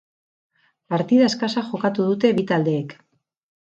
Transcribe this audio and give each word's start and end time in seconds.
Partida 0.93 1.29
eskasa 1.33 1.65
jokatu 1.69 2.11
dute 2.11 2.35
bi 2.43 2.51
taldeek. 2.55 3.01